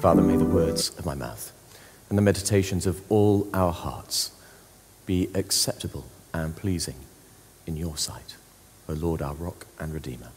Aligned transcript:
Father, 0.00 0.22
may 0.22 0.36
the 0.36 0.46
words 0.46 0.98
of 0.98 1.04
my 1.04 1.14
mouth 1.14 1.52
and 2.08 2.16
the 2.16 2.22
meditations 2.22 2.86
of 2.86 3.02
all 3.10 3.46
our 3.52 3.70
hearts 3.70 4.30
be 5.04 5.28
acceptable 5.34 6.06
and 6.32 6.56
pleasing 6.56 6.94
in 7.66 7.76
your 7.76 7.98
sight, 7.98 8.36
O 8.88 8.94
Lord, 8.94 9.20
our 9.20 9.34
rock 9.34 9.66
and 9.78 9.92
redeemer. 9.92 10.30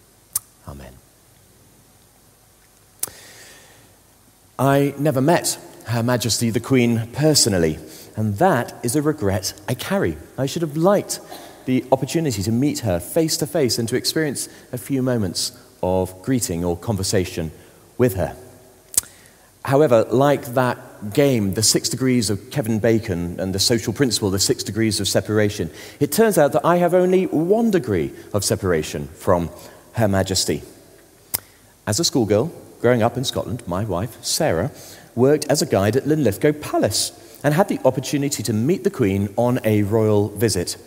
Amen. 0.68 0.92
I 4.60 4.94
never 5.00 5.22
met 5.22 5.58
Her 5.86 6.04
Majesty 6.04 6.50
the 6.50 6.60
Queen 6.60 7.08
personally, 7.14 7.80
and 8.18 8.40
that 8.40 8.76
is 8.84 8.98
a 8.98 9.02
regret 9.02 9.54
I 9.70 9.76
carry. 9.76 10.18
I 10.38 10.46
should 10.46 10.62
have 10.62 10.76
liked 10.76 11.22
the 11.64 11.86
opportunity 11.90 12.44
to 12.44 12.52
meet 12.52 12.80
her 12.80 13.00
face 13.00 13.38
to 13.38 13.48
face 13.48 13.80
and 13.80 13.88
to 13.88 13.96
experience 13.96 14.50
a 14.74 14.78
few 14.78 15.02
moments 15.02 15.58
of 15.82 16.22
greeting 16.22 16.66
or 16.66 16.76
conversation 16.76 17.54
with 17.98 18.16
her. 18.16 18.36
However, 19.66 20.06
like 20.10 20.54
that 20.56 21.14
game, 21.14 21.54
The 21.54 21.64
Six 21.64 21.90
Degrees 21.90 22.30
of 22.30 22.52
Kevin 22.52 22.80
Bacon 22.80 23.40
and 23.40 23.56
the 23.56 23.60
social 23.60 23.94
principle, 23.94 24.30
The 24.30 24.40
Six 24.40 24.64
Degrees 24.64 25.00
of 25.00 25.08
Separation, 25.08 25.72
it 26.00 26.12
turns 26.12 26.38
out 26.38 26.52
that 26.52 26.66
I 26.66 26.78
have 26.78 26.94
only 26.94 27.26
one 27.28 27.72
degree 27.72 28.12
of 28.34 28.44
separation 28.44 29.08
from 29.08 29.50
Her 29.94 30.08
Majesty. 30.08 30.64
As 31.88 32.00
a 32.00 32.04
schoolgirl, 32.04 32.52
growing 32.82 33.04
up 33.04 33.18
in 33.18 33.24
Scotland, 33.24 33.64
my 33.68 33.86
wife, 33.86 34.22
Sarah, 34.24 34.72
worked 35.16 35.46
as 35.46 35.62
a 35.62 35.66
guide 35.66 35.96
at 35.96 36.08
Linlithgow 36.08 36.54
Palace 36.54 37.40
and 37.44 37.54
had 37.54 37.68
the 37.68 37.80
opportunity 37.86 38.44
to 38.44 38.54
meet 38.54 38.84
the 38.84 38.90
Queen 38.90 39.34
on 39.38 39.60
a 39.64 39.84
royal 39.84 40.30
visit. 40.30 40.78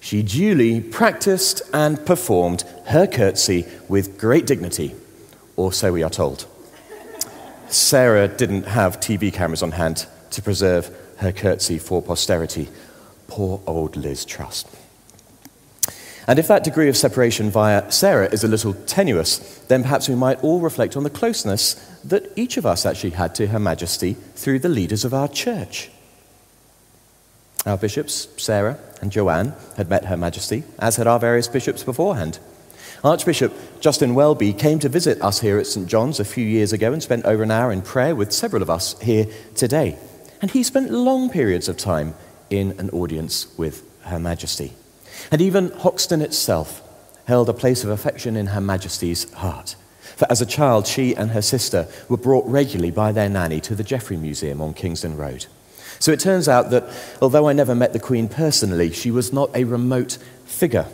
She 0.00 0.22
duly 0.22 0.80
practiced 0.80 1.62
and 1.72 2.04
performed 2.04 2.62
her 2.86 3.06
curtsy 3.06 3.66
with 3.88 4.18
great 4.18 4.46
dignity, 4.46 4.94
or 5.56 5.72
so 5.72 5.92
we 5.92 6.02
are 6.02 6.10
told. 6.10 6.46
Sarah 7.68 8.28
didn't 8.28 8.66
have 8.66 9.00
TV 9.00 9.32
cameras 9.32 9.62
on 9.62 9.72
hand 9.72 10.06
to 10.30 10.42
preserve 10.42 10.94
her 11.18 11.32
curtsy 11.32 11.78
for 11.78 12.02
posterity. 12.02 12.68
Poor 13.28 13.60
old 13.66 13.96
Liz 13.96 14.24
Truss. 14.24 14.64
And 16.26 16.38
if 16.38 16.48
that 16.48 16.64
degree 16.64 16.88
of 16.88 16.96
separation 16.96 17.50
via 17.50 17.90
Sarah 17.90 18.28
is 18.32 18.44
a 18.44 18.48
little 18.48 18.72
tenuous, 18.72 19.38
then 19.68 19.82
perhaps 19.82 20.08
we 20.08 20.14
might 20.14 20.42
all 20.42 20.60
reflect 20.60 20.96
on 20.96 21.02
the 21.02 21.10
closeness 21.10 21.74
that 22.04 22.32
each 22.36 22.56
of 22.56 22.64
us 22.64 22.86
actually 22.86 23.10
had 23.10 23.34
to 23.34 23.48
Her 23.48 23.58
Majesty 23.58 24.14
through 24.34 24.60
the 24.60 24.68
leaders 24.68 25.04
of 25.04 25.12
our 25.12 25.28
church. 25.28 25.90
Our 27.66 27.76
bishops, 27.76 28.28
Sarah 28.36 28.78
and 29.00 29.12
Joanne, 29.12 29.54
had 29.76 29.90
met 29.90 30.06
Her 30.06 30.16
Majesty, 30.16 30.64
as 30.78 30.96
had 30.96 31.06
our 31.06 31.18
various 31.18 31.48
bishops 31.48 31.82
beforehand. 31.82 32.38
Archbishop 33.04 33.52
Justin 33.80 34.14
Welby 34.14 34.54
came 34.54 34.78
to 34.78 34.88
visit 34.88 35.20
us 35.20 35.40
here 35.40 35.58
at 35.58 35.66
St. 35.66 35.86
John's 35.86 36.20
a 36.20 36.24
few 36.24 36.46
years 36.46 36.72
ago 36.72 36.90
and 36.90 37.02
spent 37.02 37.26
over 37.26 37.42
an 37.42 37.50
hour 37.50 37.70
in 37.70 37.82
prayer 37.82 38.16
with 38.16 38.32
several 38.32 38.62
of 38.62 38.70
us 38.70 38.98
here 39.00 39.26
today. 39.54 39.98
And 40.40 40.50
he 40.50 40.62
spent 40.62 40.90
long 40.90 41.28
periods 41.28 41.68
of 41.68 41.76
time 41.76 42.14
in 42.48 42.70
an 42.80 42.88
audience 42.90 43.46
with 43.58 43.84
Her 44.04 44.18
Majesty. 44.18 44.72
And 45.30 45.42
even 45.42 45.70
Hoxton 45.72 46.22
itself 46.22 46.80
held 47.26 47.50
a 47.50 47.52
place 47.52 47.84
of 47.84 47.90
affection 47.90 48.36
in 48.36 48.46
Her 48.46 48.60
Majesty's 48.62 49.30
heart. 49.34 49.76
For 50.16 50.26
as 50.30 50.40
a 50.40 50.46
child, 50.46 50.86
she 50.86 51.14
and 51.14 51.32
her 51.32 51.42
sister 51.42 51.86
were 52.08 52.16
brought 52.16 52.46
regularly 52.46 52.90
by 52.90 53.12
their 53.12 53.28
nanny 53.28 53.60
to 53.62 53.74
the 53.74 53.84
Geffrye 53.84 54.18
Museum 54.18 54.62
on 54.62 54.72
Kingsland 54.72 55.18
Road. 55.18 55.44
So 55.98 56.10
it 56.10 56.20
turns 56.20 56.48
out 56.48 56.70
that 56.70 56.84
although 57.20 57.48
I 57.48 57.52
never 57.52 57.74
met 57.74 57.92
the 57.92 58.00
Queen 58.00 58.28
personally, 58.28 58.92
she 58.92 59.10
was 59.10 59.30
not 59.30 59.54
a 59.54 59.64
remote 59.64 60.16
figure 60.46 60.86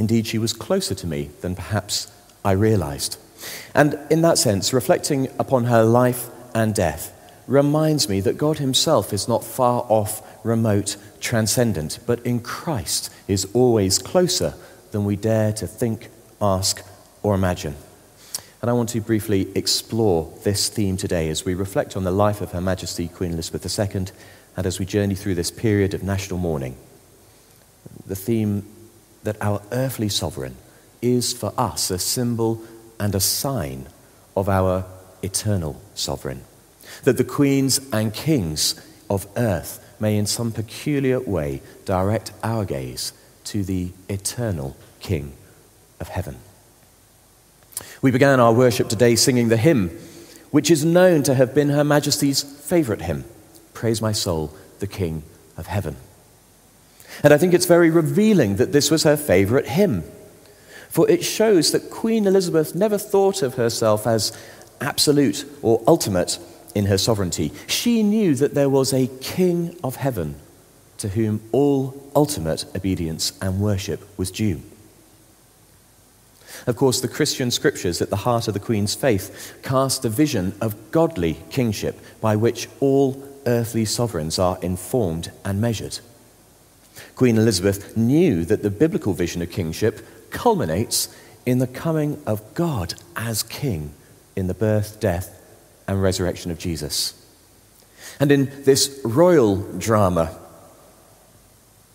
Indeed, 0.00 0.26
she 0.26 0.38
was 0.38 0.54
closer 0.54 0.94
to 0.94 1.06
me 1.06 1.28
than 1.42 1.54
perhaps 1.54 2.10
I 2.42 2.52
realized. 2.52 3.18
And 3.74 3.98
in 4.10 4.22
that 4.22 4.38
sense, 4.38 4.72
reflecting 4.72 5.28
upon 5.38 5.64
her 5.64 5.84
life 5.84 6.30
and 6.54 6.74
death 6.74 7.12
reminds 7.46 8.08
me 8.08 8.20
that 8.22 8.38
God 8.38 8.56
Himself 8.56 9.12
is 9.12 9.28
not 9.28 9.44
far 9.44 9.84
off, 9.90 10.22
remote, 10.42 10.96
transcendent, 11.20 11.98
but 12.06 12.24
in 12.24 12.40
Christ 12.40 13.12
is 13.28 13.46
always 13.52 13.98
closer 13.98 14.54
than 14.90 15.04
we 15.04 15.16
dare 15.16 15.52
to 15.52 15.66
think, 15.66 16.08
ask, 16.40 16.82
or 17.22 17.34
imagine. 17.34 17.76
And 18.62 18.70
I 18.70 18.72
want 18.72 18.88
to 18.90 19.02
briefly 19.02 19.48
explore 19.54 20.32
this 20.44 20.70
theme 20.70 20.96
today 20.96 21.28
as 21.28 21.44
we 21.44 21.52
reflect 21.52 21.94
on 21.94 22.04
the 22.04 22.10
life 22.10 22.40
of 22.40 22.52
Her 22.52 22.62
Majesty 22.62 23.06
Queen 23.06 23.32
Elizabeth 23.32 23.78
II 23.78 24.06
and 24.56 24.66
as 24.66 24.78
we 24.78 24.86
journey 24.86 25.14
through 25.14 25.34
this 25.34 25.50
period 25.50 25.92
of 25.92 26.02
national 26.02 26.38
mourning. 26.38 26.78
The 28.06 28.16
theme 28.16 28.64
that 29.22 29.36
our 29.40 29.62
earthly 29.72 30.08
sovereign 30.08 30.56
is 31.02 31.32
for 31.32 31.52
us 31.56 31.90
a 31.90 31.98
symbol 31.98 32.62
and 32.98 33.14
a 33.14 33.20
sign 33.20 33.86
of 34.36 34.48
our 34.48 34.84
eternal 35.22 35.80
sovereign. 35.94 36.42
That 37.04 37.16
the 37.16 37.24
queens 37.24 37.80
and 37.92 38.12
kings 38.12 38.80
of 39.08 39.26
earth 39.36 39.84
may, 40.00 40.16
in 40.16 40.26
some 40.26 40.52
peculiar 40.52 41.20
way, 41.20 41.62
direct 41.84 42.32
our 42.42 42.64
gaze 42.64 43.12
to 43.44 43.64
the 43.64 43.90
eternal 44.08 44.76
King 45.00 45.32
of 45.98 46.08
heaven. 46.08 46.36
We 48.02 48.10
began 48.10 48.40
our 48.40 48.52
worship 48.52 48.88
today 48.88 49.16
singing 49.16 49.48
the 49.48 49.56
hymn, 49.56 49.90
which 50.50 50.70
is 50.70 50.84
known 50.84 51.22
to 51.24 51.34
have 51.34 51.54
been 51.54 51.70
Her 51.70 51.84
Majesty's 51.84 52.42
favorite 52.42 53.02
hymn 53.02 53.24
Praise 53.74 54.02
My 54.02 54.12
Soul, 54.12 54.54
the 54.78 54.86
King 54.86 55.22
of 55.56 55.66
Heaven. 55.66 55.96
And 57.22 57.34
I 57.34 57.38
think 57.38 57.54
it's 57.54 57.66
very 57.66 57.90
revealing 57.90 58.56
that 58.56 58.72
this 58.72 58.90
was 58.90 59.02
her 59.02 59.16
favorite 59.16 59.66
hymn. 59.66 60.04
For 60.88 61.08
it 61.08 61.24
shows 61.24 61.72
that 61.72 61.90
Queen 61.90 62.26
Elizabeth 62.26 62.74
never 62.74 62.98
thought 62.98 63.42
of 63.42 63.54
herself 63.54 64.06
as 64.06 64.36
absolute 64.80 65.44
or 65.62 65.82
ultimate 65.86 66.38
in 66.74 66.86
her 66.86 66.98
sovereignty. 66.98 67.52
She 67.66 68.02
knew 68.02 68.34
that 68.36 68.54
there 68.54 68.70
was 68.70 68.92
a 68.92 69.08
King 69.20 69.76
of 69.84 69.96
heaven 69.96 70.36
to 70.98 71.08
whom 71.08 71.40
all 71.52 72.10
ultimate 72.14 72.64
obedience 72.76 73.32
and 73.40 73.60
worship 73.60 74.06
was 74.18 74.30
due. 74.30 74.60
Of 76.66 76.76
course, 76.76 77.00
the 77.00 77.08
Christian 77.08 77.50
scriptures 77.50 78.02
at 78.02 78.10
the 78.10 78.16
heart 78.16 78.48
of 78.48 78.54
the 78.54 78.60
Queen's 78.60 78.94
faith 78.94 79.54
cast 79.62 80.04
a 80.04 80.08
vision 80.08 80.54
of 80.60 80.90
godly 80.90 81.38
kingship 81.50 81.98
by 82.20 82.36
which 82.36 82.68
all 82.80 83.26
earthly 83.46 83.84
sovereigns 83.84 84.38
are 84.38 84.58
informed 84.60 85.30
and 85.44 85.60
measured. 85.60 86.00
Queen 87.14 87.36
Elizabeth 87.36 87.96
knew 87.96 88.44
that 88.44 88.62
the 88.62 88.70
biblical 88.70 89.12
vision 89.12 89.42
of 89.42 89.50
kingship 89.50 90.30
culminates 90.30 91.14
in 91.46 91.58
the 91.58 91.66
coming 91.66 92.22
of 92.26 92.54
God 92.54 92.94
as 93.16 93.42
king 93.42 93.92
in 94.36 94.46
the 94.46 94.54
birth, 94.54 95.00
death, 95.00 95.40
and 95.86 96.02
resurrection 96.02 96.50
of 96.50 96.58
Jesus. 96.58 97.14
And 98.18 98.30
in 98.30 98.50
this 98.64 99.00
royal 99.04 99.56
drama, 99.78 100.38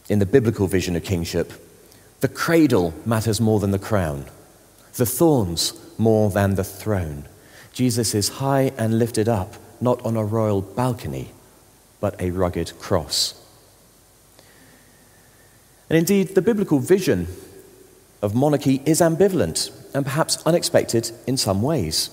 in 0.09 0.19
the 0.19 0.25
biblical 0.25 0.67
vision 0.67 0.95
of 0.95 1.03
kingship, 1.03 1.53
the 2.22 2.27
cradle 2.27 2.93
matters 3.05 3.41
more 3.41 3.59
than 3.59 3.72
the 3.72 3.79
crown, 3.79 4.25
the 4.95 5.05
thorns 5.05 5.73
more 5.97 6.29
than 6.29 6.55
the 6.55 6.63
throne. 6.63 7.25
Jesus 7.73 8.16
is 8.16 8.29
high 8.29 8.72
and 8.77 8.99
lifted 8.99 9.27
up, 9.27 9.55
not 9.81 10.03
on 10.05 10.16
a 10.16 10.23
royal 10.23 10.61
balcony, 10.61 11.31
but 11.99 12.19
a 12.22 12.31
rugged 12.31 12.77
cross. 12.79 13.41
And 15.90 15.97
indeed, 15.97 16.35
the 16.35 16.41
biblical 16.41 16.79
vision 16.79 17.28
of 18.22 18.34
monarchy 18.34 18.81
is 18.85 19.01
ambivalent 19.01 19.72
and 19.94 20.06
perhaps 20.06 20.41
unexpected 20.46 21.12
in 21.28 21.38
some 21.38 21.62
ways. 21.62 22.09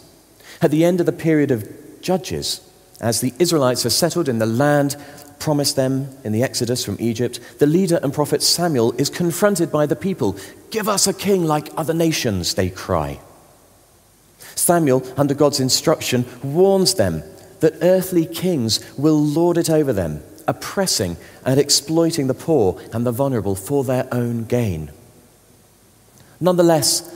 At 0.60 0.70
the 0.70 0.84
end 0.84 1.00
of 1.00 1.06
the 1.06 1.12
period 1.12 1.50
of 1.50 1.68
Judges, 2.02 2.60
as 3.00 3.20
the 3.20 3.32
Israelites 3.38 3.86
are 3.86 3.90
settled 3.90 4.28
in 4.28 4.38
the 4.38 4.46
land 4.46 4.96
promised 5.38 5.74
them 5.74 6.08
in 6.22 6.32
the 6.32 6.42
Exodus 6.42 6.84
from 6.84 6.96
Egypt, 7.00 7.40
the 7.58 7.66
leader 7.66 7.98
and 8.02 8.14
prophet 8.14 8.42
Samuel 8.42 8.92
is 8.92 9.10
confronted 9.10 9.72
by 9.72 9.86
the 9.86 9.96
people. 9.96 10.36
Give 10.70 10.88
us 10.88 11.06
a 11.06 11.12
king 11.12 11.44
like 11.44 11.68
other 11.76 11.94
nations, 11.94 12.54
they 12.54 12.70
cry. 12.70 13.18
Samuel, 14.54 15.02
under 15.16 15.34
God's 15.34 15.58
instruction, 15.58 16.24
warns 16.44 16.94
them 16.94 17.24
that 17.60 17.74
earthly 17.82 18.26
kings 18.26 18.80
will 18.96 19.18
lord 19.18 19.56
it 19.56 19.70
over 19.70 19.92
them 19.92 20.22
oppressing 20.46 21.16
and 21.44 21.58
exploiting 21.58 22.26
the 22.26 22.34
poor 22.34 22.80
and 22.92 23.06
the 23.06 23.12
vulnerable 23.12 23.54
for 23.54 23.84
their 23.84 24.08
own 24.12 24.44
gain. 24.44 24.90
Nonetheless, 26.40 27.08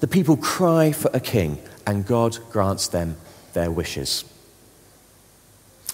the 0.00 0.06
people 0.06 0.36
cry 0.36 0.92
for 0.92 1.10
a 1.14 1.20
king, 1.20 1.58
and 1.86 2.06
God 2.06 2.38
grants 2.50 2.88
them 2.88 3.16
their 3.54 3.70
wishes. 3.70 4.24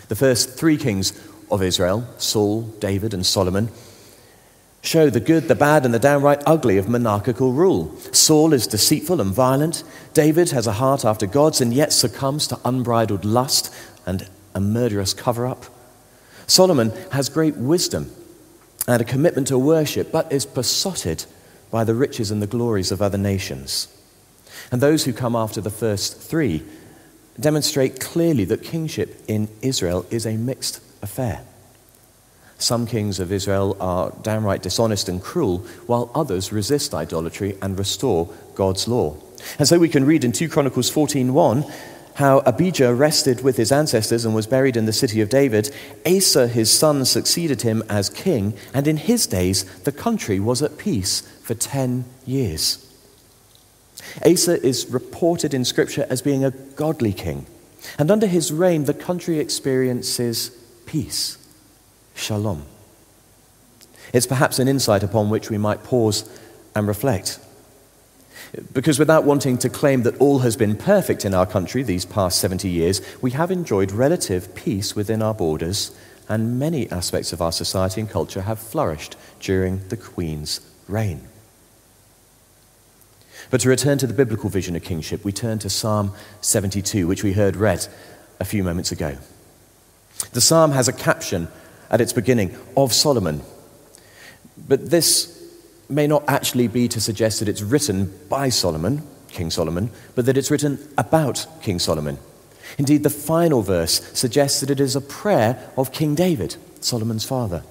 The 0.08 0.17
first 0.17 0.58
three 0.58 0.76
kings 0.76 1.12
of 1.50 1.62
Israel, 1.62 2.06
Saul, 2.19 2.62
David, 2.62 3.14
and 3.14 3.25
Solomon, 3.25 3.69
show 4.82 5.11
the 5.11 5.20
good, 5.20 5.46
the 5.46 5.55
bad, 5.55 5.84
and 5.84 5.94
the 5.94 5.99
downright 5.99 6.43
ugly 6.44 6.76
of 6.76 6.88
monarchical 6.88 7.52
rule. 7.52 7.96
Saul 8.11 8.52
is 8.52 8.67
deceitful 8.67 9.20
and 9.20 9.32
violent. 9.32 9.84
David 10.12 10.50
has 10.50 10.67
a 10.67 10.73
heart 10.73 11.05
after 11.05 11.26
God's 11.26 11.61
and 11.61 11.73
yet 11.73 11.93
succumbs 11.93 12.49
to 12.49 12.58
unbridled 12.64 13.25
lust 13.25 13.73
and 14.05 14.29
a 14.55 14.61
murderous 14.61 15.14
cover 15.14 15.46
up. 15.46 15.67
Solomon 16.52 16.93
has 17.12 17.31
great 17.31 17.56
wisdom 17.56 18.10
and 18.87 19.00
a 19.00 19.06
commitment 19.06 19.46
to 19.46 19.58
worship, 19.58 20.12
but 20.12 20.31
is 20.31 20.44
besotted 20.44 21.25
by 21.70 21.82
the 21.82 21.94
riches 21.94 22.31
and 22.31 22.43
the 22.43 22.46
glories 22.46 22.93
of 22.93 23.00
other 23.00 23.16
nations. 23.16 23.88
And 24.70 24.82
those 24.82 25.04
who 25.04 25.14
come 25.14 25.34
after 25.34 25.62
the 25.62 25.70
first 25.70 26.20
three 26.20 26.62
demonstrate 27.40 28.00
clearly 28.00 28.44
that 28.44 28.62
kingship 28.62 29.22
in 29.26 29.49
Israel 29.62 30.04
is 30.10 30.26
a 30.26 30.37
mixed 30.37 30.82
affair. 31.00 31.43
Some 32.58 32.87
kings 32.87 33.19
of 33.19 33.32
Israel 33.32 33.75
are 33.81 34.12
downright 34.20 34.62
dishonest 34.62 35.08
and 35.08 35.22
cruel, 35.22 35.60
while 35.87 36.10
others 36.14 36.52
resist 36.52 36.93
idolatry 36.93 37.56
and 37.62 37.78
restore 37.78 38.28
God's 38.55 38.87
law. 38.87 39.16
And 39.58 39.66
so 39.66 39.78
we 39.78 39.88
can 39.88 40.05
read 40.05 40.22
in 40.22 40.32
2 40.32 40.50
Chronicles 40.50 40.90
14:1 40.90 41.64
how 42.17 42.41
Abijah 42.41 42.94
rested 42.94 43.43
with 43.43 43.56
his 43.56 43.73
ancestors 43.73 44.25
and 44.25 44.35
was 44.35 44.47
buried 44.47 44.76
in 44.76 44.87
the 44.87 44.93
city 44.93 45.20
of 45.20 45.29
David. 45.29 45.75
Asa, 46.06 46.49
his 46.49 46.70
son, 46.70 47.05
succeeded 47.05 47.62
him 47.62 47.82
as 47.88 48.11
king, 48.11 48.55
and 48.75 48.87
in 48.87 48.97
his 48.97 49.26
days 49.26 49.64
the 49.81 49.93
country 49.93 50.38
was 50.38 50.62
at 50.62 50.79
peace 50.79 51.23
for 51.43 51.55
10 51.55 52.05
years. 52.26 52.87
Asa 54.26 54.64
is 54.64 54.87
reported 54.87 55.55
in 55.55 55.64
Scripture 55.64 56.06
as 56.11 56.23
being 56.23 56.44
a 56.44 56.50
godly 56.50 57.12
king, 57.12 57.47
and 57.99 58.11
under 58.11 58.26
his 58.26 58.53
reign 58.53 58.85
the 58.85 58.94
country 58.94 59.38
experiences 59.38 60.50
peace 60.87 61.38
shalom. 62.15 62.65
It's 64.12 64.26
perhaps 64.26 64.58
an 64.58 64.69
insight 64.69 65.03
upon 65.03 65.31
which 65.31 65.49
we 65.49 65.58
might 65.58 65.82
pause 65.82 66.29
and 66.75 66.87
reflect. 66.87 67.38
Because 68.72 68.99
without 68.99 69.25
wanting 69.25 69.56
to 69.58 69.70
claim 69.70 70.02
that 70.02 70.19
all 70.19 70.40
has 70.40 70.56
been 70.56 70.76
perfect 70.76 71.25
in 71.25 71.32
our 71.32 71.46
country 71.46 71.82
these 71.82 72.04
past 72.04 72.38
70 72.38 72.69
years, 72.69 73.00
we 73.22 73.31
have 73.31 73.50
enjoyed 73.50 73.93
relative 73.93 74.54
peace 74.54 74.94
within 74.94 75.22
our 75.22 75.32
borders, 75.32 75.96
and 76.28 76.58
many 76.58 76.90
aspects 76.90 77.32
of 77.32 77.40
our 77.40 77.52
society 77.52 78.00
and 78.00 78.10
culture 78.10 78.43
have 78.43 78.58
flourished 78.58 79.16
during 79.40 79.87
the 79.88 79.96
Queen's 79.96 80.60
reign. 80.87 81.26
But 83.50 83.62
to 83.62 83.69
return 83.69 83.99
to 83.99 84.06
the 84.06 84.14
biblical 84.14 84.50
vision 84.50 84.76
of 84.76 84.84
kingship, 84.84 85.25
we 85.25 85.32
turn 85.32 85.58
to 85.60 85.70
Psalm 85.70 86.12
72, 86.43 87.06
which 87.06 87.25
we 87.25 87.32
heard 87.32 87.56
read 87.56 87.87
a 88.38 88.44
few 88.44 88.62
moments 88.62 88.93
ago. 88.93 89.16
The 90.32 90.40
psalm 90.40 90.72
has 90.72 90.88
a 90.88 90.93
caption 90.93 91.48
at 91.90 92.00
its 92.00 92.12
beginning 92.12 92.56
of 92.76 92.93
Solomon. 92.93 93.43
But 94.56 94.90
this 94.90 95.42
may 95.93 96.06
not 96.06 96.25
actually 96.27 96.69
be 96.69 96.89
to 96.89 97.00
suggest 97.00 97.39
that 97.41 97.49
it's 97.49 97.62
written 97.62 98.12
by 98.29 98.49
Solomon, 98.49 99.03
King 99.29 99.50
Solomon, 99.50 99.91
but 100.15 100.27
that 100.27 100.37
it's 100.37 100.50
written 100.50 100.79
about 100.97 101.47
King 101.62 101.79
Solomon. 101.79 102.19
Indeed, 102.79 103.03
the 103.03 103.11
final 103.11 103.62
verse 103.62 104.00
suggests 104.12 104.61
that 104.61 104.71
it 104.71 104.81
is 104.81 104.97
a 104.97 105.00
prayer 105.00 105.71
of 105.77 105.93
King 105.93 106.15
David, 106.15 106.56
Solomon's 106.81 107.25
father, 107.25 107.62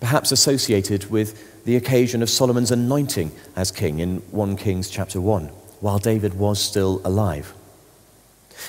perhaps 0.00 0.32
associated 0.32 1.10
with 1.10 1.64
the 1.64 1.76
occasion 1.76 2.22
of 2.22 2.30
Solomon's 2.30 2.70
anointing 2.70 3.30
as 3.54 3.70
king 3.70 4.00
in 4.00 4.18
1 4.30 4.56
Kings 4.56 4.88
chapter 4.90 5.20
1, 5.20 5.46
while 5.80 5.98
David 5.98 6.34
was 6.34 6.60
still 6.60 7.00
alive. 7.04 7.54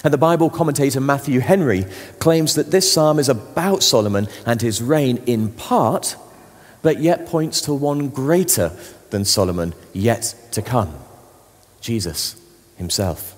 And 0.03 0.13
the 0.13 0.17
Bible 0.17 0.49
commentator 0.49 0.99
Matthew 0.99 1.39
Henry 1.39 1.85
claims 2.19 2.55
that 2.55 2.71
this 2.71 2.91
psalm 2.91 3.19
is 3.19 3.29
about 3.29 3.83
Solomon 3.83 4.27
and 4.45 4.61
his 4.61 4.81
reign 4.81 5.17
in 5.25 5.51
part, 5.51 6.15
but 6.83 6.99
yet 6.99 7.25
points 7.25 7.61
to 7.61 7.73
one 7.73 8.09
greater 8.09 8.71
than 9.09 9.25
Solomon 9.25 9.73
yet 9.93 10.35
to 10.51 10.61
come 10.61 10.93
Jesus 11.81 12.39
himself. 12.77 13.35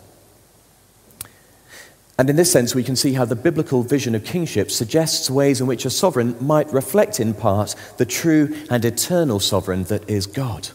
And 2.18 2.30
in 2.30 2.38
this 2.38 2.52
sense, 2.52 2.74
we 2.74 2.84
can 2.84 2.96
see 2.96 3.14
how 3.14 3.26
the 3.26 3.36
biblical 3.36 3.84
vision 3.84 4.16
of 4.16 4.24
kingship 4.24 4.72
suggests 4.72 5.30
ways 5.30 5.60
in 5.60 5.68
which 5.68 5.86
a 5.86 5.90
sovereign 5.90 6.36
might 6.40 6.72
reflect 6.72 7.20
in 7.20 7.34
part 7.34 7.76
the 7.98 8.06
true 8.06 8.56
and 8.70 8.86
eternal 8.86 9.40
sovereign 9.40 9.84
that 9.86 10.10
is 10.10 10.26
God. 10.26 10.70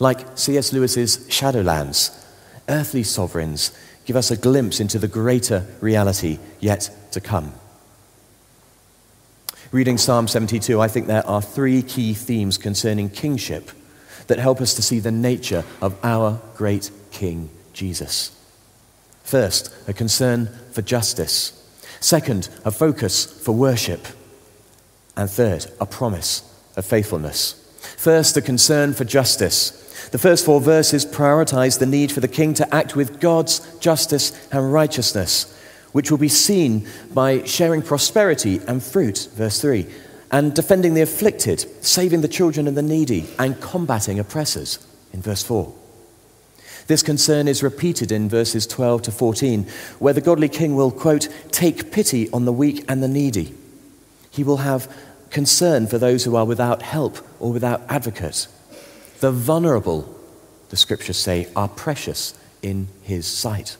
Like 0.00 0.36
C.S. 0.36 0.72
Lewis's 0.72 1.18
Shadowlands, 1.28 2.24
earthly 2.68 3.04
sovereigns 3.04 3.70
give 4.04 4.16
us 4.16 4.30
a 4.30 4.36
glimpse 4.36 4.80
into 4.80 4.98
the 4.98 5.08
greater 5.08 5.64
reality 5.80 6.38
yet 6.60 6.90
to 7.12 7.20
come. 7.20 7.52
Reading 9.76 9.98
Psalm 9.98 10.26
72, 10.26 10.80
I 10.80 10.88
think 10.88 11.06
there 11.06 11.26
are 11.26 11.42
three 11.42 11.82
key 11.82 12.14
themes 12.14 12.56
concerning 12.56 13.10
kingship 13.10 13.70
that 14.26 14.38
help 14.38 14.62
us 14.62 14.72
to 14.72 14.80
see 14.80 15.00
the 15.00 15.10
nature 15.10 15.66
of 15.82 16.02
our 16.02 16.40
great 16.54 16.90
King 17.10 17.50
Jesus. 17.74 18.34
First, 19.22 19.70
a 19.86 19.92
concern 19.92 20.48
for 20.72 20.80
justice. 20.80 21.52
Second, 22.00 22.48
a 22.64 22.70
focus 22.70 23.26
for 23.26 23.52
worship. 23.52 24.06
And 25.14 25.28
third, 25.28 25.66
a 25.78 25.84
promise 25.84 26.58
of 26.74 26.86
faithfulness. 26.86 27.52
First, 27.98 28.34
a 28.38 28.40
concern 28.40 28.94
for 28.94 29.04
justice. 29.04 30.08
The 30.10 30.18
first 30.18 30.46
four 30.46 30.62
verses 30.62 31.04
prioritize 31.04 31.78
the 31.78 31.84
need 31.84 32.12
for 32.12 32.20
the 32.20 32.28
king 32.28 32.54
to 32.54 32.74
act 32.74 32.96
with 32.96 33.20
God's 33.20 33.60
justice 33.78 34.48
and 34.50 34.72
righteousness, 34.72 35.52
which 35.96 36.10
will 36.10 36.18
be 36.18 36.28
seen 36.28 36.86
by 37.14 37.42
sharing 37.44 37.80
prosperity 37.80 38.60
and 38.68 38.82
fruit, 38.82 39.30
verse 39.32 39.62
3, 39.62 39.86
and 40.30 40.54
defending 40.54 40.92
the 40.92 41.00
afflicted, 41.00 41.58
saving 41.82 42.20
the 42.20 42.28
children 42.28 42.68
and 42.68 42.76
the 42.76 42.82
needy, 42.82 43.26
and 43.38 43.58
combating 43.62 44.18
oppressors, 44.18 44.86
in 45.14 45.22
verse 45.22 45.42
4. 45.42 45.72
This 46.86 47.02
concern 47.02 47.48
is 47.48 47.62
repeated 47.62 48.12
in 48.12 48.28
verses 48.28 48.66
12 48.66 49.00
to 49.04 49.10
14, 49.10 49.66
where 49.98 50.12
the 50.12 50.20
godly 50.20 50.50
king 50.50 50.76
will, 50.76 50.90
quote, 50.90 51.30
take 51.50 51.90
pity 51.90 52.28
on 52.28 52.44
the 52.44 52.52
weak 52.52 52.84
and 52.90 53.02
the 53.02 53.08
needy. 53.08 53.54
He 54.30 54.44
will 54.44 54.58
have 54.58 54.94
concern 55.30 55.86
for 55.86 55.96
those 55.96 56.24
who 56.24 56.36
are 56.36 56.44
without 56.44 56.82
help 56.82 57.26
or 57.40 57.54
without 57.54 57.80
advocate. 57.88 58.48
The 59.20 59.32
vulnerable, 59.32 60.14
the 60.68 60.76
scriptures 60.76 61.16
say, 61.16 61.48
are 61.56 61.68
precious 61.68 62.38
in 62.60 62.88
his 63.00 63.26
sight. 63.26 63.78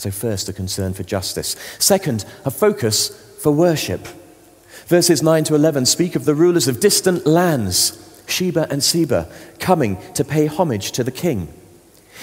So, 0.00 0.10
first, 0.10 0.48
a 0.48 0.54
concern 0.54 0.94
for 0.94 1.02
justice. 1.02 1.56
Second, 1.78 2.24
a 2.46 2.50
focus 2.50 3.10
for 3.42 3.52
worship. 3.52 4.08
Verses 4.86 5.22
9 5.22 5.44
to 5.44 5.54
11 5.54 5.84
speak 5.84 6.16
of 6.16 6.24
the 6.24 6.34
rulers 6.34 6.68
of 6.68 6.80
distant 6.80 7.26
lands, 7.26 8.22
Sheba 8.26 8.66
and 8.70 8.82
Seba, 8.82 9.30
coming 9.58 9.98
to 10.14 10.24
pay 10.24 10.46
homage 10.46 10.92
to 10.92 11.04
the 11.04 11.10
king. 11.10 11.52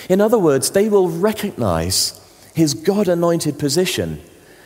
In 0.10 0.22
other 0.22 0.40
words, 0.40 0.72
they 0.72 0.90
will 0.90 1.08
recognize 1.08 2.20
his 2.56 2.74
God 2.74 3.08
anointed 3.08 3.60
position 3.60 4.22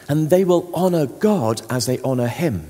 and 0.08 0.30
they 0.30 0.46
will 0.46 0.72
honor 0.74 1.06
God 1.06 1.64
as 1.70 1.88
they 1.88 2.00
honor 2.04 2.30
him. 2.30 2.70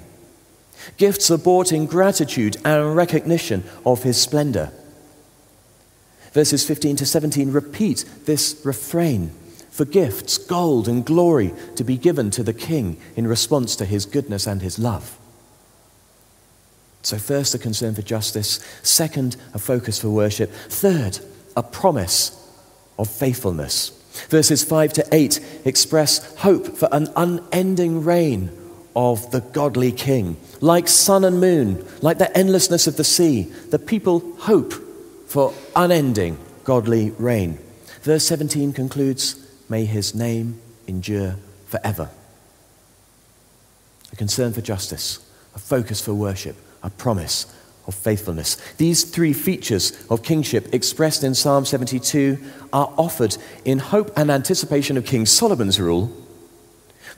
Gifts 0.98 1.30
are 1.30 1.38
bought 1.38 1.72
in 1.72 1.86
gratitude 1.86 2.58
and 2.66 2.96
recognition 2.96 3.64
of 3.86 4.02
his 4.02 4.20
splendor. 4.20 4.72
Verses 6.32 6.66
15 6.66 6.96
to 6.96 7.06
17 7.06 7.52
repeat 7.52 8.06
this 8.26 8.60
refrain 8.66 9.34
for 9.72 9.86
gifts, 9.86 10.38
gold, 10.38 10.88
and 10.88 11.04
glory 11.06 11.54
to 11.76 11.84
be 11.84 11.98
given 11.98 12.30
to 12.32 12.44
the 12.44 12.54
king 12.54 12.98
in 13.16 13.26
response 13.26 13.76
to 13.78 13.86
his 13.86 14.06
goodness 14.06 14.46
and 14.46 14.62
his 14.62 14.78
love. 14.78 15.18
So, 17.04 17.18
first, 17.18 17.56
a 17.56 17.58
concern 17.58 17.96
for 17.96 18.04
justice. 18.04 18.60
Second, 18.84 19.38
a 19.54 19.60
focus 19.60 20.00
for 20.00 20.10
worship. 20.10 20.52
Third, 20.52 21.20
a 21.58 21.64
promise 21.64 22.38
of 23.00 23.10
faithfulness. 23.10 23.98
Verses 24.30 24.64
5 24.64 24.94
to 24.94 25.08
8 25.12 25.40
express 25.66 26.36
hope 26.36 26.78
for 26.78 26.90
an 26.92 27.08
unending 27.16 28.04
reign 28.04 28.52
of 28.96 29.32
the 29.32 29.40
godly 29.40 29.92
king. 29.92 30.38
Like 30.60 30.88
sun 30.88 31.24
and 31.24 31.40
moon, 31.40 31.88
like 32.02 32.18
the 32.18 32.36
endlessness 32.38 32.88
of 32.88 32.98
the 32.98 33.04
sea, 33.04 33.44
the 33.70 33.80
people 33.80 34.20
hope 34.38 34.74
for 35.28 35.54
unending 35.76 36.38
godly 36.66 37.12
reign. 37.12 37.58
Verse 38.02 38.26
17 38.26 38.74
concludes 38.74 39.36
May 39.72 39.86
his 39.86 40.14
name 40.14 40.60
endure 40.86 41.38
forever. 41.68 42.10
A 44.12 44.16
concern 44.18 44.52
for 44.52 44.60
justice, 44.60 45.26
a 45.56 45.60
focus 45.60 46.02
for 46.02 46.14
worship, 46.14 46.58
a 46.84 46.90
promise 46.90 47.46
of 47.88 47.96
faithfulness. 47.96 48.58
These 48.76 49.06
three 49.06 49.32
features 49.32 50.06
of 50.10 50.24
kingship 50.24 50.74
expressed 50.74 51.24
in 51.24 51.34
Psalm 51.34 51.64
72 51.64 52.38
are 52.74 52.94
offered 52.98 53.38
in 53.64 53.80
hope 53.80 54.12
and 54.18 54.30
anticipation 54.30 54.98
of 54.98 55.06
King 55.06 55.26
Solomon's 55.26 55.80
rule, 55.80 56.12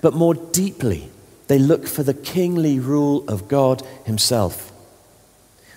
but 0.01 0.13
more 0.13 0.35
deeply 0.35 1.09
they 1.47 1.57
look 1.57 1.87
for 1.87 2.03
the 2.03 2.13
kingly 2.13 2.77
rule 2.77 3.27
of 3.27 3.47
God 3.47 3.81
Himself. 4.05 4.71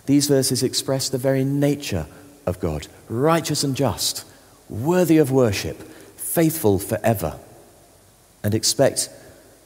These 0.05 0.29
verses 0.29 0.63
express 0.63 1.09
the 1.09 1.17
very 1.17 1.43
nature 1.43 2.07
of 2.45 2.61
God 2.61 2.87
righteous 3.09 3.65
and 3.65 3.75
just, 3.75 4.27
worthy 4.69 5.17
of 5.17 5.33
worship, 5.33 5.96
faithful 6.37 6.79
forever, 6.79 7.39
and 8.45 8.55
expect 8.55 9.09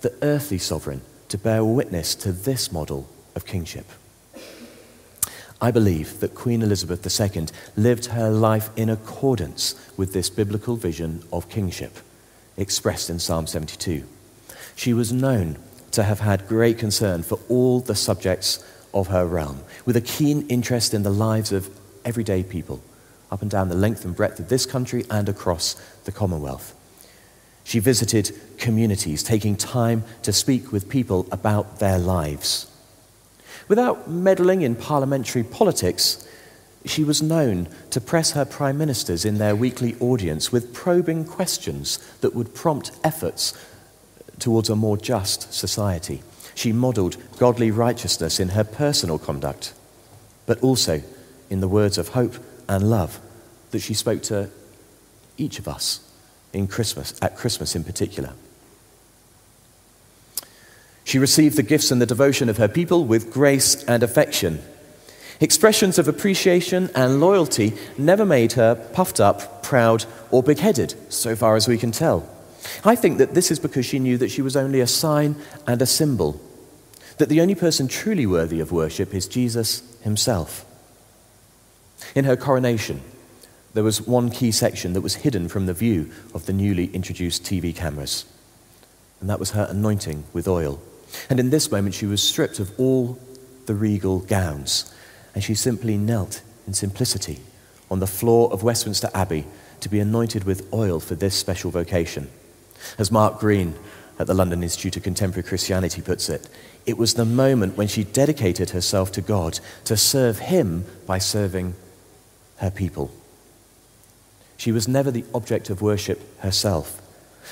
the 0.03 0.15
earthly 0.23 0.57
sovereign 0.57 1.01
to 1.29 1.37
bear 1.37 1.65
witness 1.65 2.15
to 2.15 2.31
this 2.31 2.71
model 2.71 3.09
of 3.35 3.45
kingship. 3.45 3.87
I 5.61 5.73
believe 5.73 6.21
that 6.21 6.37
Queen 6.37 6.63
Elizabeth 6.63 7.03
II 7.05 7.47
lived 7.75 8.07
her 8.07 8.31
life 8.31 8.71
in 8.77 8.89
accordance 8.89 9.75
with 9.97 10.13
this 10.13 10.31
biblical 10.31 10.77
vision 10.77 11.25
of 11.33 11.49
kingship 11.49 11.99
expressed 12.57 13.11
in 13.11 13.19
Psalm 13.19 13.49
72. 13.49 14.05
She 14.77 14.95
was 14.95 15.13
known 15.13 15.57
to 15.91 16.05
have 16.05 16.21
had 16.21 16.47
great 16.47 16.79
concern 16.79 17.25
for 17.25 17.41
all 17.49 17.81
the 17.81 17.97
subjects 17.97 18.65
of 18.95 19.09
her 19.09 19.27
realm, 19.27 19.65
with 19.85 19.97
a 19.97 20.01
keen 20.01 20.47
interest 20.47 20.95
in 20.95 21.03
the 21.03 21.11
lives 21.11 21.51
of 21.51 21.69
everyday 22.05 22.45
people, 22.45 22.81
up 23.31 23.43
and 23.43 23.51
down 23.51 23.69
the 23.69 23.75
length 23.75 24.05
and 24.05 24.17
breadth 24.17 24.41
of 24.41 24.49
this 24.49 24.67
country 24.67 25.05
and 25.11 25.29
across 25.29 25.75
the 26.05 26.13
Commonwealth. 26.13 26.75
She 27.65 27.79
visited 27.79 28.33
communities, 28.59 29.23
taking 29.23 29.57
time 29.57 30.05
to 30.23 30.33
speak 30.33 30.73
with 30.73 30.89
people 30.89 31.27
about 31.31 31.79
their 31.79 31.99
lives. 31.99 32.67
Without 33.69 34.11
meddling 34.11 34.63
in 34.63 34.75
parliamentary 34.75 35.45
politics, 35.45 36.27
she 36.85 37.05
was 37.05 37.23
known 37.23 37.69
to 37.91 38.01
press 38.01 38.33
her 38.33 38.45
prime 38.45 38.79
ministers 38.79 39.25
in 39.25 39.39
their 39.39 39.55
weekly 39.55 39.95
audience 40.01 40.51
with 40.51 40.75
probing 40.75 41.25
questions 41.25 41.99
that 42.23 42.35
would 42.35 42.55
prompt 42.55 42.91
efforts 43.05 43.55
towards 44.39 44.71
a 44.71 44.77
more 44.77 44.97
just 44.97 45.53
society. 45.53 46.23
She 46.55 46.73
modelled 46.73 47.17
godly 47.39 47.71
righteousness 47.71 48.41
in 48.41 48.51
her 48.51 48.65
personal 48.65 49.19
conduct, 49.19 49.75
but 50.47 50.61
also 50.61 51.03
in 51.51 51.61
the 51.61 51.69
words 51.69 51.99
of 51.99 52.09
hope 52.09 52.35
and 52.71 52.89
love 52.89 53.21
that 53.73 53.81
she 53.81 53.93
spoke 53.93 54.23
to 54.23 54.49
each 55.37 55.59
of 55.59 55.67
us 55.67 56.01
in 56.53 56.69
Christmas, 56.69 57.19
at 57.21 57.37
Christmas 57.37 57.75
in 57.75 57.83
particular. 57.83 58.33
She 61.03 61.19
received 61.19 61.57
the 61.57 61.65
gifts 61.65 61.91
and 61.91 62.01
the 62.01 62.07
devotion 62.07 62.49
of 62.49 62.59
her 62.59 62.69
people 62.69 63.05
with 63.05 63.33
grace 63.33 63.83
and 63.85 64.05
affection. 64.05 64.63
Expressions 65.41 65.99
of 65.99 66.07
appreciation 66.07 66.91
and 66.95 67.21
loyalty 67.21 67.73
never 67.99 68.25
made 68.25 68.53
her 68.53 68.77
puffed 68.93 69.19
up, 69.19 69.65
proud, 69.65 70.05
or 70.31 70.43
big 70.43 70.59
headed, 70.59 70.95
so 71.13 71.35
far 71.35 71.57
as 71.57 71.67
we 71.67 71.77
can 71.77 71.91
tell. 71.91 72.29
I 72.85 72.95
think 72.95 73.19
that 73.19 73.35
this 73.35 73.51
is 73.51 73.59
because 73.59 73.87
she 73.87 73.99
knew 73.99 74.17
that 74.19 74.31
she 74.31 74.43
was 74.43 74.57
only 74.57 74.81
a 74.81 74.87
sign 74.87 75.35
and 75.67 75.83
a 75.83 75.87
symbol, 75.87 76.41
that 77.19 77.29
the 77.29 77.41
only 77.41 77.57
person 77.57 77.89
truly 77.89 78.27
worthy 78.27 78.61
of 78.61 78.71
worship 78.71 79.13
is 79.13 79.27
Jesus 79.27 79.83
himself. 80.03 80.65
In 82.15 82.25
her 82.25 82.37
coronation, 82.37 83.03
there 83.75 83.85
was 83.85 84.07
one 84.07 84.31
key 84.31 84.51
section 84.51 84.93
that 84.95 85.01
was 85.01 85.17
hidden 85.17 85.49
from 85.49 85.67
the 85.67 85.75
view 85.75 86.11
of 86.35 86.47
the 86.47 86.53
newly 86.53 86.87
introduced 86.87 87.45
TV 87.45 87.75
cameras, 87.75 88.25
and 89.21 89.31
that 89.31 89.39
was 89.39 89.53
her 89.53 89.67
anointing 89.71 90.25
with 90.33 90.49
oil. 90.49 90.81
And 91.29 91.39
in 91.39 91.51
this 91.51 91.71
moment, 91.71 91.95
she 91.95 92.07
was 92.07 92.23
stripped 92.23 92.59
of 92.59 92.73
all 92.79 93.19
the 93.67 93.75
regal 93.75 94.21
gowns 94.21 94.93
and 95.35 95.45
she 95.45 95.55
simply 95.55 95.97
knelt 95.97 96.43
in 96.67 96.75
simplicity 96.75 97.39
on 97.91 98.01
the 98.01 98.07
floor 98.07 98.53
of 98.53 98.63
Westminster 98.63 99.11
Abbey 99.15 99.47
to 99.81 99.89
be 99.89 100.01
anointed 100.01 100.45
with 100.45 100.73
oil 100.73 101.01
for 101.01 101.15
this 101.15 101.35
special 101.35 101.71
vocation. 101.71 102.31
As 102.99 103.11
Mark 103.11 103.39
Greene 103.39 103.75
at 104.19 104.27
the 104.27 104.35
London 104.35 104.63
Institute 104.63 104.97
of 104.97 105.03
Contemporary 105.03 105.47
Christianity 105.47 106.03
puts 106.03 106.29
it, 106.29 106.49
it 106.87 106.99
was 106.99 107.15
the 107.15 107.25
moment 107.25 107.77
when 107.77 107.89
she 107.89 108.05
dedicated 108.05 108.71
herself 108.71 109.13
to 109.13 109.21
God 109.21 109.61
to 109.85 109.97
serve 109.97 110.39
Him 110.39 110.85
by 111.07 111.19
serving 111.19 111.75
her 112.61 112.71
people. 112.71 113.11
She 114.57 114.73
was 114.73 114.87
never 114.87 115.11
the 115.11 115.25
object 115.35 115.71
of 115.71 115.81
worship 115.81 116.21
herself. 116.41 117.01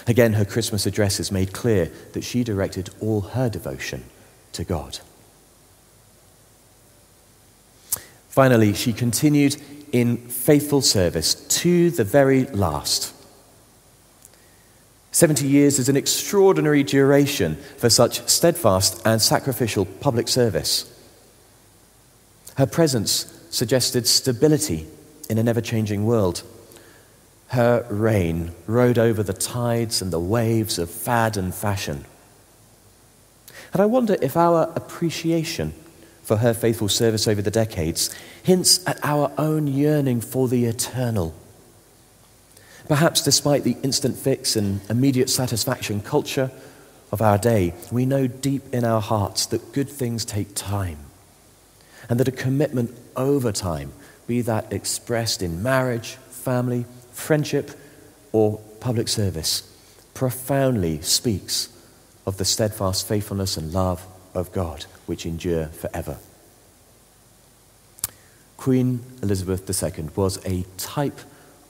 Again, 0.06 0.34
her 0.34 0.44
Christmas 0.44 0.86
addresses 0.86 1.32
made 1.32 1.52
clear 1.52 1.90
that 2.12 2.22
she 2.22 2.44
directed 2.44 2.90
all 3.00 3.22
her 3.22 3.48
devotion 3.48 4.04
to 4.52 4.64
God. 4.64 4.98
Finally, 8.28 8.74
she 8.74 8.92
continued 8.92 9.56
in 9.90 10.18
faithful 10.28 10.82
service 10.82 11.34
to 11.34 11.90
the 11.90 12.04
very 12.04 12.44
last. 12.44 13.14
70 15.12 15.48
years 15.48 15.78
is 15.78 15.88
an 15.88 15.96
extraordinary 15.96 16.82
duration 16.82 17.56
for 17.78 17.88
such 17.88 18.28
steadfast 18.28 19.00
and 19.06 19.20
sacrificial 19.20 19.86
public 19.86 20.28
service. 20.28 20.94
Her 22.56 22.66
presence 22.66 23.34
suggested 23.50 24.06
stability 24.06 24.86
in 25.28 25.38
an 25.38 25.48
ever 25.48 25.60
changing 25.60 26.06
world. 26.06 26.42
Her 27.48 27.86
reign 27.88 28.52
rode 28.66 28.98
over 28.98 29.22
the 29.22 29.32
tides 29.32 30.02
and 30.02 30.12
the 30.12 30.20
waves 30.20 30.78
of 30.78 30.90
fad 30.90 31.36
and 31.36 31.54
fashion. 31.54 32.04
And 33.72 33.82
I 33.82 33.86
wonder 33.86 34.16
if 34.20 34.36
our 34.36 34.72
appreciation 34.76 35.74
for 36.22 36.36
her 36.36 36.52
faithful 36.52 36.88
service 36.88 37.26
over 37.26 37.40
the 37.40 37.50
decades 37.50 38.14
hints 38.42 38.86
at 38.86 38.98
our 39.02 39.32
own 39.38 39.66
yearning 39.66 40.20
for 40.20 40.46
the 40.48 40.66
eternal. 40.66 41.34
Perhaps 42.86 43.22
despite 43.22 43.64
the 43.64 43.76
instant 43.82 44.16
fix 44.16 44.56
and 44.56 44.80
immediate 44.90 45.30
satisfaction 45.30 46.00
culture 46.00 46.50
of 47.12 47.22
our 47.22 47.38
day, 47.38 47.74
we 47.90 48.04
know 48.04 48.26
deep 48.26 48.62
in 48.74 48.84
our 48.84 49.00
hearts 49.00 49.46
that 49.46 49.72
good 49.72 49.88
things 49.88 50.24
take 50.24 50.54
time 50.54 50.98
and 52.08 52.20
that 52.20 52.28
a 52.28 52.32
commitment 52.32 52.94
over 53.16 53.52
time, 53.52 53.92
be 54.28 54.42
that 54.42 54.72
expressed 54.72 55.42
in 55.42 55.62
marriage, 55.62 56.10
family, 56.30 56.84
friendship, 57.10 57.72
or 58.30 58.58
public 58.78 59.08
service, 59.08 59.74
profoundly 60.14 61.00
speaks 61.00 61.70
of 62.26 62.36
the 62.36 62.44
steadfast 62.44 63.08
faithfulness 63.08 63.56
and 63.56 63.72
love 63.72 64.06
of 64.34 64.52
God 64.52 64.84
which 65.06 65.26
endure 65.26 65.66
forever. 65.66 66.18
Queen 68.58 69.00
Elizabeth 69.22 69.68
II 69.68 70.10
was 70.14 70.44
a 70.44 70.64
type 70.76 71.18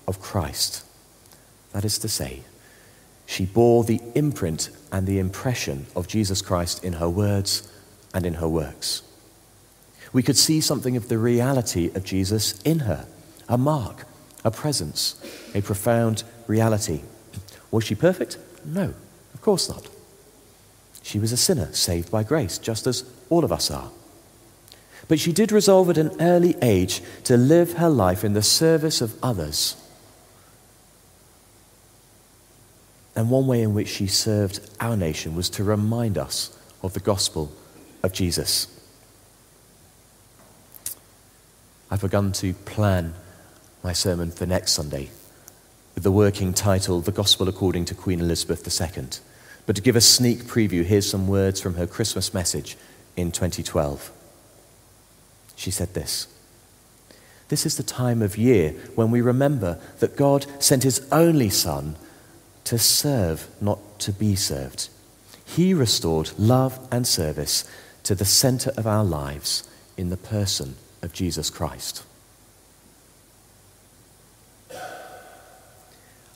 of 0.08 0.20
Christ. 0.20 0.84
That 1.72 1.84
is 1.84 1.98
to 1.98 2.08
say, 2.08 2.42
she 3.26 3.46
bore 3.46 3.84
the 3.84 4.00
imprint 4.14 4.70
and 4.90 5.06
the 5.06 5.18
impression 5.18 5.86
of 5.94 6.08
Jesus 6.08 6.42
Christ 6.42 6.82
in 6.82 6.94
her 6.94 7.08
words 7.08 7.70
and 8.12 8.26
in 8.26 8.34
her 8.34 8.48
works. 8.48 9.02
We 10.12 10.22
could 10.22 10.36
see 10.36 10.60
something 10.60 10.96
of 10.96 11.08
the 11.08 11.18
reality 11.18 11.90
of 11.94 12.04
Jesus 12.04 12.60
in 12.62 12.80
her 12.80 13.06
a 13.48 13.58
mark, 13.58 14.04
a 14.44 14.50
presence, 14.50 15.20
a 15.54 15.62
profound 15.62 16.22
reality. 16.46 17.00
Was 17.70 17.84
she 17.84 17.94
perfect? 17.94 18.38
No, 18.64 18.94
of 19.34 19.40
course 19.40 19.68
not. 19.68 19.88
She 21.02 21.18
was 21.18 21.32
a 21.32 21.36
sinner 21.36 21.72
saved 21.72 22.10
by 22.10 22.22
grace, 22.22 22.58
just 22.58 22.86
as 22.86 23.04
all 23.30 23.44
of 23.44 23.52
us 23.52 23.70
are. 23.70 23.90
But 25.08 25.18
she 25.18 25.32
did 25.32 25.52
resolve 25.52 25.88
at 25.88 25.96
an 25.96 26.20
early 26.20 26.54
age 26.60 27.02
to 27.24 27.36
live 27.36 27.74
her 27.74 27.88
life 27.88 28.24
in 28.24 28.34
the 28.34 28.42
service 28.42 29.00
of 29.00 29.16
others. 29.22 29.76
And 33.16 33.30
one 33.30 33.46
way 33.46 33.62
in 33.62 33.74
which 33.74 33.88
she 33.88 34.06
served 34.06 34.60
our 34.80 34.96
nation 34.96 35.34
was 35.34 35.48
to 35.50 35.64
remind 35.64 36.18
us 36.18 36.56
of 36.82 36.92
the 36.92 37.00
gospel 37.00 37.50
of 38.02 38.12
Jesus. 38.12 38.77
I've 41.90 42.02
begun 42.02 42.32
to 42.32 42.52
plan 42.52 43.14
my 43.82 43.94
sermon 43.94 44.30
for 44.30 44.44
next 44.44 44.72
Sunday 44.72 45.08
with 45.94 46.04
the 46.04 46.12
working 46.12 46.52
title, 46.52 47.00
The 47.00 47.12
Gospel 47.12 47.48
According 47.48 47.86
to 47.86 47.94
Queen 47.94 48.20
Elizabeth 48.20 48.66
II. 48.80 49.04
But 49.64 49.76
to 49.76 49.82
give 49.82 49.96
a 49.96 50.02
sneak 50.02 50.40
preview, 50.40 50.84
here's 50.84 51.08
some 51.08 51.26
words 51.26 51.62
from 51.62 51.76
her 51.76 51.86
Christmas 51.86 52.34
message 52.34 52.76
in 53.16 53.32
2012. 53.32 54.12
She 55.56 55.70
said 55.70 55.94
this 55.94 56.28
This 57.48 57.64
is 57.64 57.78
the 57.78 57.82
time 57.82 58.20
of 58.20 58.36
year 58.36 58.72
when 58.94 59.10
we 59.10 59.22
remember 59.22 59.80
that 60.00 60.14
God 60.16 60.44
sent 60.58 60.82
his 60.82 61.08
only 61.10 61.48
Son 61.48 61.96
to 62.64 62.78
serve, 62.78 63.48
not 63.62 63.98
to 64.00 64.12
be 64.12 64.36
served. 64.36 64.90
He 65.42 65.72
restored 65.72 66.32
love 66.36 66.86
and 66.92 67.06
service 67.06 67.64
to 68.02 68.14
the 68.14 68.26
center 68.26 68.72
of 68.76 68.86
our 68.86 69.04
lives 69.04 69.66
in 69.96 70.10
the 70.10 70.18
person 70.18 70.76
of 71.02 71.12
Jesus 71.12 71.50
Christ. 71.50 72.04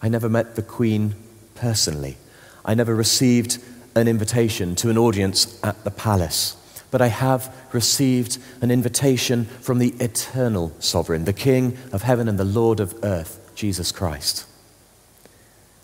I 0.01 0.09
never 0.09 0.29
met 0.29 0.57
the 0.57 0.63
Queen 0.63 1.15
personally. 1.55 2.17
I 2.65 2.75
never 2.75 2.95
received 2.95 3.63
an 3.95 4.09
invitation 4.09 4.75
to 4.77 4.91
an 4.91 4.99
audience 4.99 5.61
at 5.63 5.85
the 5.85 5.91
palace, 5.91 6.57
but 6.91 7.01
I 7.01 7.09
have 7.09 7.55
received 7.73 8.39
an 8.61 8.71
invitation 8.71 9.45
from 9.45 9.79
the 9.79 9.95
eternal 10.01 10.73
sovereign, 10.79 11.25
the 11.25 11.33
King 11.33 11.77
of 11.93 12.03
heaven 12.03 12.29
and 12.29 12.39
the 12.39 12.45
Lord 12.45 12.81
of 12.81 12.95
earth, 13.05 13.53
Jesus 13.55 13.93
Christ. 13.93 14.47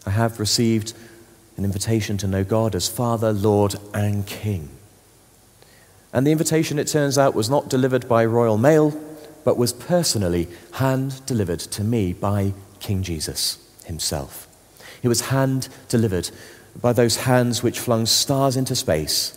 I 0.07 0.11
have 0.11 0.41
received 0.41 0.95
an 1.57 1.65
invitation 1.65 2.17
to 2.19 2.27
know 2.27 2.45
God 2.45 2.75
as 2.75 2.89
Father, 2.89 3.33
Lord, 3.33 3.75
and 3.93 4.27
King. 4.27 4.71
And 6.13 6.27
the 6.27 6.33
invitation, 6.33 6.79
it 6.79 6.87
turns 6.87 7.19
out, 7.19 7.35
was 7.35 7.51
not 7.51 7.69
delivered 7.69 8.09
by 8.09 8.25
royal 8.25 8.57
mail, 8.59 8.99
but 9.45 9.59
was 9.59 9.73
personally 9.73 10.49
hand 10.73 11.25
delivered 11.27 11.61
to 11.61 11.85
me 11.85 12.13
by 12.13 12.55
King 12.81 13.03
Jesus 13.03 13.59
himself. 13.85 14.47
It 15.03 15.09
was 15.09 15.23
hand 15.23 15.69
delivered 15.89 16.31
by 16.81 16.93
those 16.93 17.17
hands 17.19 17.63
which 17.63 17.81
flung 17.81 18.07
stars 18.07 18.57
into 18.57 18.75
space, 18.75 19.35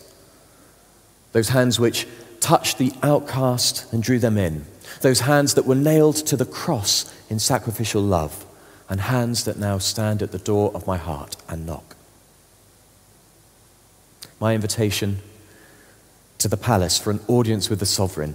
those 1.31 1.49
hands 1.49 1.79
which 1.79 2.07
touched 2.39 2.77
the 2.77 2.93
outcast 3.03 3.91
and 3.93 4.01
drew 4.01 4.19
them 4.19 4.37
in, 4.37 4.65
those 5.01 5.21
hands 5.21 5.53
that 5.53 5.65
were 5.65 5.75
nailed 5.75 6.15
to 6.15 6.37
the 6.37 6.45
cross 6.45 7.13
in 7.29 7.39
sacrificial 7.39 8.01
love, 8.01 8.45
and 8.89 8.99
hands 9.01 9.45
that 9.45 9.57
now 9.57 9.77
stand 9.77 10.21
at 10.21 10.31
the 10.31 10.37
door 10.37 10.71
of 10.73 10.87
my 10.87 10.97
heart 10.97 11.37
and 11.47 11.65
knock. 11.65 11.95
My 14.39 14.53
invitation 14.55 15.19
to 16.41 16.47
the 16.47 16.57
palace 16.57 16.97
for 16.97 17.11
an 17.11 17.19
audience 17.27 17.69
with 17.69 17.79
the 17.79 17.85
sovereign 17.85 18.33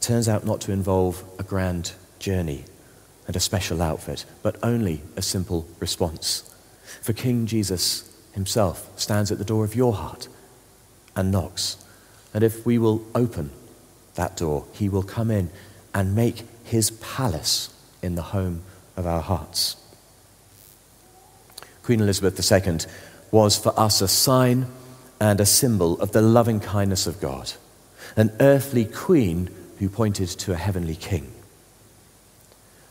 turns 0.00 0.28
out 0.28 0.46
not 0.46 0.62
to 0.62 0.72
involve 0.72 1.22
a 1.38 1.42
grand 1.42 1.92
journey, 2.18 2.64
and 3.26 3.36
a 3.36 3.40
special 3.40 3.82
outfit, 3.82 4.24
but 4.42 4.56
only 4.62 5.02
a 5.14 5.22
simple 5.22 5.68
response. 5.78 6.50
For 7.02 7.12
King 7.12 7.46
Jesus 7.46 8.10
himself 8.32 8.88
stands 8.98 9.30
at 9.30 9.38
the 9.38 9.44
door 9.44 9.64
of 9.64 9.76
your 9.76 9.92
heart 9.92 10.28
and 11.14 11.30
knocks. 11.30 11.76
And 12.32 12.42
if 12.42 12.64
we 12.64 12.78
will 12.78 13.04
open 13.14 13.50
that 14.14 14.36
door, 14.36 14.64
he 14.72 14.88
will 14.88 15.02
come 15.02 15.30
in 15.30 15.50
and 15.94 16.14
make 16.14 16.44
his 16.64 16.92
palace 16.92 17.72
in 18.02 18.14
the 18.14 18.22
home 18.22 18.62
of 18.96 19.06
our 19.06 19.20
hearts. 19.20 19.76
Queen 21.82 22.00
Elizabeth 22.00 22.52
II 22.52 22.78
was 23.30 23.58
for 23.58 23.78
us 23.78 24.00
a 24.00 24.08
sign 24.08 24.66
and 25.22 25.40
a 25.40 25.46
symbol 25.46 26.00
of 26.00 26.10
the 26.10 26.20
loving 26.20 26.58
kindness 26.58 27.06
of 27.06 27.20
God, 27.20 27.52
an 28.16 28.32
earthly 28.40 28.84
queen 28.84 29.48
who 29.78 29.88
pointed 29.88 30.28
to 30.28 30.52
a 30.52 30.56
heavenly 30.56 30.96
king. 30.96 31.30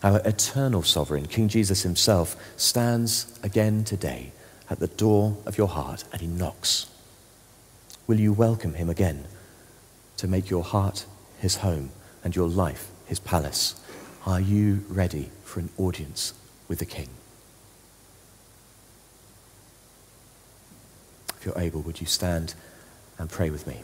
Our 0.02 0.22
eternal 0.24 0.82
sovereign, 0.82 1.26
King 1.26 1.50
Jesus 1.50 1.82
himself, 1.82 2.38
stands 2.56 3.38
again 3.44 3.84
today 3.84 4.32
at 4.70 4.80
the 4.80 4.88
door 4.88 5.36
of 5.46 5.58
your 5.58 5.68
heart 5.68 6.06
and 6.14 6.22
he 6.22 6.28
knocks. 6.28 6.90
Will 8.08 8.22
you 8.22 8.32
welcome 8.32 8.76
him 8.76 8.90
again 8.90 9.26
to 10.16 10.26
make 10.26 10.50
your 10.50 10.64
heart 10.64 11.06
his 11.38 11.58
home 11.58 11.92
and 12.24 12.34
your 12.34 12.48
life 12.48 12.92
his 13.08 13.20
palace? 13.20 13.76
Are 14.26 14.40
you 14.40 14.86
ready 14.88 15.32
for 15.44 15.60
an 15.60 15.70
audience 15.78 16.34
with 16.70 16.80
the 16.80 16.86
king? 16.86 17.10
If 21.42 21.48
you're 21.48 21.58
able, 21.58 21.82
would 21.82 22.00
you 22.00 22.06
stand 22.06 22.54
and 23.18 23.28
pray 23.28 23.50
with 23.50 23.66
me? 23.66 23.82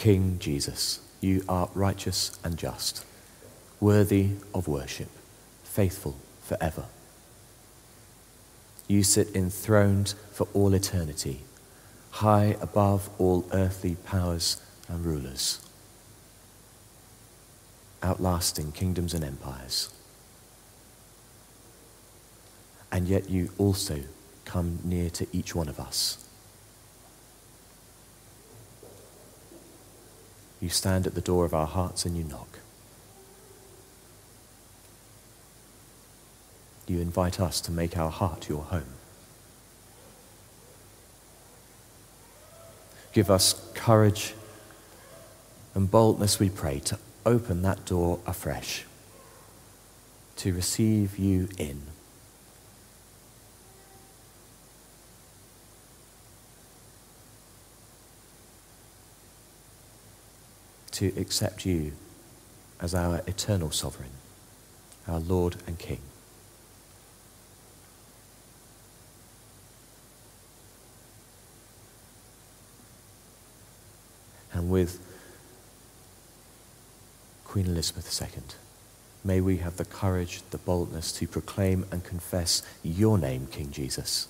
King 0.00 0.38
Jesus, 0.38 1.00
you 1.20 1.44
are 1.46 1.68
righteous 1.74 2.38
and 2.42 2.56
just, 2.56 3.04
worthy 3.80 4.30
of 4.54 4.66
worship, 4.66 5.10
faithful 5.62 6.16
forever. 6.42 6.86
You 8.88 9.02
sit 9.02 9.36
enthroned 9.36 10.14
for 10.32 10.48
all 10.54 10.72
eternity, 10.72 11.42
high 12.12 12.56
above 12.62 13.10
all 13.18 13.46
earthly 13.52 13.96
powers 14.06 14.56
and 14.88 15.04
rulers, 15.04 15.60
outlasting 18.02 18.72
kingdoms 18.72 19.12
and 19.12 19.22
empires. 19.22 19.90
And 22.90 23.06
yet 23.06 23.28
you 23.28 23.50
also 23.58 24.00
come 24.46 24.78
near 24.82 25.10
to 25.10 25.26
each 25.30 25.54
one 25.54 25.68
of 25.68 25.78
us 25.78 26.24
You 30.60 30.68
stand 30.68 31.06
at 31.06 31.14
the 31.14 31.20
door 31.20 31.44
of 31.44 31.54
our 31.54 31.66
hearts 31.66 32.04
and 32.04 32.16
you 32.16 32.24
knock. 32.24 32.58
You 36.86 37.00
invite 37.00 37.40
us 37.40 37.60
to 37.62 37.70
make 37.70 37.96
our 37.96 38.10
heart 38.10 38.48
your 38.48 38.62
home. 38.62 38.94
Give 43.12 43.30
us 43.30 43.70
courage 43.74 44.34
and 45.74 45.90
boldness, 45.90 46.38
we 46.38 46.50
pray, 46.50 46.80
to 46.80 46.98
open 47.24 47.62
that 47.62 47.84
door 47.84 48.18
afresh, 48.26 48.84
to 50.36 50.52
receive 50.52 51.18
you 51.18 51.48
in. 51.58 51.82
To 61.00 61.06
accept 61.18 61.64
you 61.64 61.92
as 62.78 62.94
our 62.94 63.22
eternal 63.26 63.70
sovereign, 63.70 64.10
our 65.08 65.18
Lord 65.18 65.56
and 65.66 65.78
King. 65.78 66.00
And 74.52 74.70
with 74.70 75.00
Queen 77.46 77.64
Elizabeth 77.64 78.20
II, 78.20 78.42
may 79.24 79.40
we 79.40 79.56
have 79.56 79.78
the 79.78 79.86
courage, 79.86 80.42
the 80.50 80.58
boldness 80.58 81.12
to 81.12 81.26
proclaim 81.26 81.86
and 81.90 82.04
confess 82.04 82.62
your 82.82 83.16
name, 83.16 83.46
King 83.50 83.70
Jesus, 83.70 84.28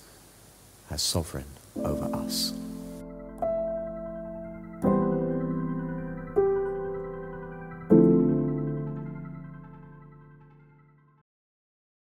as 0.89 1.03
sovereign 1.03 1.47
over 1.75 2.05
us. 2.15 2.55